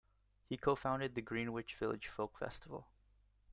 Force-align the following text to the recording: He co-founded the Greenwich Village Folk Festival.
He 0.49 0.57
co-founded 0.57 1.13
the 1.13 1.21
Greenwich 1.21 1.75
Village 1.75 2.07
Folk 2.07 2.35
Festival. 2.39 2.87